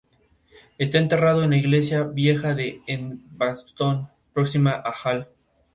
Está 0.79 0.97
enterrado 0.97 1.43
en 1.43 1.51
la 1.51 1.57
iglesia 1.57 2.01
vieja 2.01 2.55
de 2.55 2.81
"Edgbaston", 2.87 4.09
próxima 4.33 4.71
a 4.71 4.91
"hall". 4.93 5.27